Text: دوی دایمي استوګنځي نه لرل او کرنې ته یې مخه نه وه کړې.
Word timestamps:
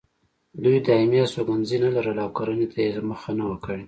دوی 0.63 0.77
دایمي 0.87 1.19
استوګنځي 1.23 1.77
نه 1.83 1.89
لرل 1.95 2.17
او 2.25 2.29
کرنې 2.37 2.67
ته 2.71 2.77
یې 2.85 2.91
مخه 3.11 3.31
نه 3.37 3.45
وه 3.49 3.57
کړې. 3.63 3.79